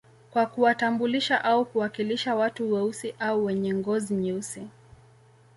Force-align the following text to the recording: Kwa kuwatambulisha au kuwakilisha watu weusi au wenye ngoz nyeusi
Kwa 0.31 0.45
kuwatambulisha 0.45 1.43
au 1.43 1.65
kuwakilisha 1.65 2.35
watu 2.35 2.73
weusi 2.73 3.15
au 3.19 3.45
wenye 3.45 3.73
ngoz 3.73 4.11
nyeusi 4.11 4.67